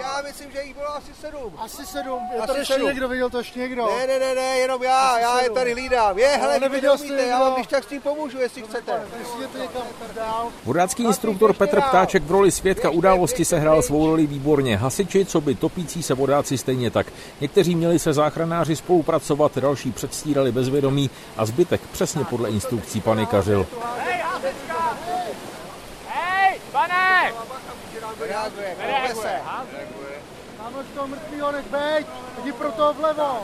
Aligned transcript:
Já 0.00 0.22
myslím, 0.22 0.50
že 0.52 0.62
jich 0.62 0.74
bylo 0.74 0.96
asi 0.96 1.10
sedm. 1.20 1.52
Asi 1.58 1.86
sedm. 1.86 2.20
Je 2.32 2.38
Asi 2.38 2.46
tady 2.46 2.58
ještě 2.58 2.74
sedm. 2.74 2.86
někdo, 2.88 3.08
viděl 3.08 3.30
to 3.30 3.38
ještě 3.38 3.58
někdo? 3.60 3.86
Ne, 3.86 4.06
ne, 4.06 4.18
ne, 4.18 4.34
ne, 4.34 4.58
jenom 4.58 4.82
já, 4.82 5.08
Asi 5.08 5.22
já 5.22 5.36
je 5.38 5.42
sedm. 5.44 5.54
tady 5.54 5.72
hlídám. 5.72 6.18
Je, 6.18 6.28
hele, 6.28 6.60
neviděl 6.60 6.96
umíte, 7.00 7.26
já 7.26 7.40
vám 7.40 7.54
když 7.54 7.66
tak 7.66 7.84
s 7.84 7.86
tím 7.86 8.00
pomůžu, 8.00 8.38
jestli 8.38 8.62
chcete. 8.62 9.02
Je 9.40 9.60
někam 9.60 9.82
dál. 10.16 10.48
Vodácký 10.64 11.04
instruktor 11.04 11.52
Petr 11.52 11.80
Ptáček 11.80 12.22
v 12.22 12.30
roli 12.30 12.50
svědka 12.50 12.90
události 12.90 13.44
sehrál 13.44 13.82
svou 13.82 14.06
roli 14.06 14.26
výborně. 14.26 14.76
Hasiči, 14.76 15.24
co 15.24 15.40
by 15.40 15.54
topící 15.54 16.02
se 16.02 16.14
vodáci 16.14 16.58
stejně 16.58 16.90
tak. 16.90 17.06
Někteří 17.40 17.74
měli 17.74 17.98
se 17.98 18.12
záchranáři 18.12 18.76
spolupracovat, 18.76 19.58
další 19.58 19.92
předstírali 19.92 20.52
bezvědomí 20.52 21.10
a 21.36 21.46
zbytek 21.46 21.80
přesně 21.92 22.24
podle 22.24 22.50
instrukcí 22.50 23.00
panikařil. 23.00 23.66
Hej, 26.66 26.72
pane! 26.72 27.32
Reaguje, 28.20 28.76
reaguje 28.78 29.14
se. 29.14 29.40
Tamhle 30.56 30.84
z 30.84 30.94
toho 30.94 31.08
mrtvýho 31.08 31.52
nech 31.52 31.70
bejt, 31.70 32.06
jdi 32.42 32.52
pro 32.52 32.72
toho 32.72 32.94
vlevo. 32.94 33.38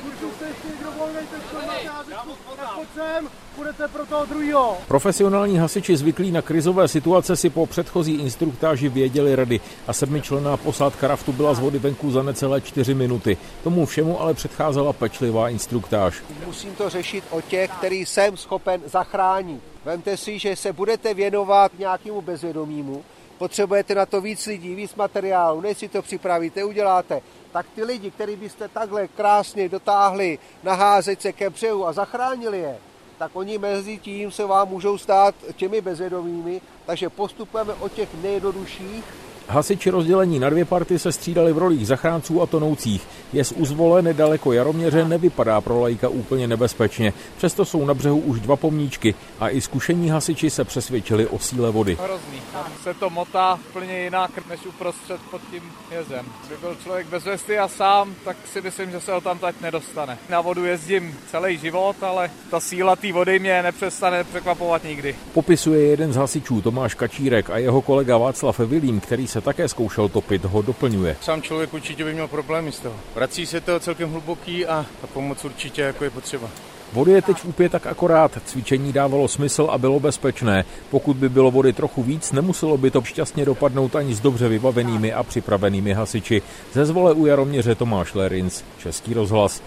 Kluci 0.00 0.38
se 0.38 0.44
ještě 0.48 0.68
někdo 0.68 0.90
volnej, 0.98 1.24
teď 1.30 1.42
to 1.50 1.66
máte 1.66 1.88
házečku. 1.88 2.30
Tak 2.56 2.74
pojď 2.74 2.88
sem, 2.94 3.28
půjdete 3.56 3.88
pro 3.88 4.06
toho 4.06 4.26
druhýho. 4.26 4.78
Profesionální 4.88 5.58
hasiči 5.58 5.96
zvyklí 5.96 6.30
na 6.30 6.42
krizové 6.42 6.88
situace 6.88 7.36
si 7.36 7.50
po 7.50 7.66
předchozí 7.66 8.14
instruktáži 8.14 8.88
věděli 8.88 9.36
rady 9.36 9.60
a 9.86 9.92
sedmičlenná 9.92 10.56
posádka 10.56 11.08
raftu 11.08 11.32
byla 11.32 11.54
z 11.54 11.58
vody 11.58 11.78
venku 11.78 12.10
za 12.10 12.22
necelé 12.22 12.60
čtyři 12.60 12.94
minuty. 12.94 13.36
Tomu 13.64 13.86
všemu 13.86 14.20
ale 14.20 14.34
předcházela 14.34 14.92
pečlivá 14.92 15.48
instruktáž. 15.48 16.22
Musím 16.46 16.74
to 16.74 16.90
řešit 16.90 17.24
o 17.30 17.40
těch, 17.40 17.70
který 17.70 18.06
jsem 18.06 18.36
schopen 18.36 18.80
zachránit. 18.86 19.62
Vemte 19.84 20.16
si, 20.16 20.38
že 20.38 20.56
se 20.56 20.72
budete 20.72 21.14
věnovat 21.14 21.72
nějakému 21.78 22.22
bezvědomímu, 22.22 23.04
potřebujete 23.42 23.94
na 23.94 24.06
to 24.06 24.20
víc 24.20 24.46
lidí, 24.46 24.74
víc 24.74 24.94
materiálu, 24.94 25.60
než 25.60 25.78
si 25.78 25.88
to 25.88 26.02
připravíte, 26.02 26.64
uděláte, 26.64 27.22
tak 27.52 27.66
ty 27.74 27.84
lidi, 27.84 28.10
který 28.10 28.36
byste 28.36 28.68
takhle 28.68 29.08
krásně 29.08 29.68
dotáhli 29.68 30.38
na 30.62 30.74
házečce 30.74 31.32
ke 31.32 31.50
břehu 31.50 31.86
a 31.86 31.92
zachránili 31.92 32.58
je, 32.58 32.78
tak 33.18 33.30
oni 33.34 33.58
mezi 33.58 33.98
tím 33.98 34.30
se 34.30 34.46
vám 34.46 34.68
můžou 34.68 34.98
stát 34.98 35.34
těmi 35.56 35.80
bezvědomými, 35.80 36.60
takže 36.86 37.10
postupujeme 37.10 37.74
od 37.74 37.92
těch 37.92 38.08
nejjednodušších 38.22 39.04
Hasiči 39.48 39.90
rozdělení 39.90 40.38
na 40.38 40.50
dvě 40.50 40.64
party 40.64 40.98
se 40.98 41.12
střídali 41.12 41.52
v 41.52 41.58
rolích 41.58 41.86
zachránců 41.86 42.42
a 42.42 42.46
tonoucích. 42.46 43.06
Je 43.32 43.44
z 43.44 43.52
Uzvole 43.52 44.02
nedaleko 44.02 44.52
Jaroměře 44.52 45.04
nevypadá 45.04 45.60
pro 45.60 45.80
lajka 45.80 46.08
úplně 46.08 46.48
nebezpečně. 46.48 47.12
Přesto 47.36 47.64
jsou 47.64 47.84
na 47.84 47.94
břehu 47.94 48.18
už 48.18 48.40
dva 48.40 48.56
pomníčky 48.56 49.14
a 49.40 49.48
i 49.48 49.60
zkušení 49.60 50.08
hasiči 50.08 50.50
se 50.50 50.64
přesvědčili 50.64 51.26
o 51.26 51.38
síle 51.38 51.70
vody. 51.70 51.98
Hrozný. 52.04 52.42
Se 52.82 52.94
to 52.94 53.10
motá 53.10 53.58
úplně 53.70 53.98
jinak, 53.98 54.30
než 54.48 54.66
uprostřed 54.66 55.20
pod 55.30 55.40
tím 55.50 55.62
jezem. 55.90 56.26
Kdyby 56.46 56.60
byl 56.60 56.76
člověk 56.82 57.06
bez 57.06 57.24
vesty 57.24 57.58
a 57.58 57.68
sám, 57.68 58.14
tak 58.24 58.36
si 58.52 58.60
myslím, 58.60 58.90
že 58.90 59.00
se 59.00 59.12
ho 59.12 59.20
tam 59.20 59.38
tak 59.38 59.60
nedostane. 59.60 60.18
Na 60.28 60.40
vodu 60.40 60.64
jezdím 60.64 61.18
celý 61.30 61.58
život, 61.58 61.96
ale 62.02 62.30
ta 62.50 62.60
síla 62.60 62.96
té 62.96 63.12
vody 63.12 63.38
mě 63.38 63.62
nepřestane 63.62 64.24
překvapovat 64.24 64.84
nikdy. 64.84 65.16
Popisuje 65.34 65.86
jeden 65.86 66.12
z 66.12 66.16
hasičů 66.16 66.60
Tomáš 66.60 66.94
Kačírek 66.94 67.50
a 67.50 67.58
jeho 67.58 67.82
kolega 67.82 68.16
Václav 68.18 68.58
Vilím, 68.58 69.00
který 69.00 69.26
se 69.32 69.40
také 69.40 69.68
zkoušel 69.68 70.08
topit, 70.08 70.44
ho 70.44 70.62
doplňuje. 70.62 71.16
Sám 71.20 71.42
člověk 71.42 71.74
určitě 71.74 72.04
by 72.04 72.12
měl 72.12 72.28
problémy 72.28 72.72
z 72.72 72.78
toho. 72.78 72.94
Vrací 73.14 73.46
se 73.46 73.60
to 73.60 73.80
celkem 73.80 74.10
hluboký 74.10 74.66
a 74.66 74.86
ta 75.00 75.06
pomoc 75.06 75.44
určitě 75.44 75.82
jako 75.82 76.04
je 76.04 76.10
potřeba. 76.10 76.48
Vody 76.92 77.12
je 77.12 77.22
teď 77.22 77.36
v 77.36 77.44
úpě 77.44 77.68
tak 77.68 77.86
akorát, 77.86 78.38
cvičení 78.44 78.92
dávalo 78.92 79.28
smysl 79.28 79.68
a 79.70 79.78
bylo 79.78 80.00
bezpečné. 80.00 80.64
Pokud 80.90 81.16
by 81.16 81.28
bylo 81.28 81.50
vody 81.50 81.72
trochu 81.72 82.02
víc, 82.02 82.32
nemuselo 82.32 82.76
by 82.76 82.90
to 82.90 83.02
šťastně 83.02 83.44
dopadnout 83.44 83.96
ani 83.96 84.14
s 84.14 84.20
dobře 84.20 84.48
vybavenými 84.48 85.12
a 85.12 85.22
připravenými 85.22 85.92
hasiči. 85.92 86.42
Ze 86.72 86.84
zvole 86.84 87.14
u 87.14 87.26
Jaroměře 87.26 87.74
Tomáš 87.74 88.14
Lerins, 88.14 88.64
Český 88.78 89.14
rozhlas. 89.14 89.60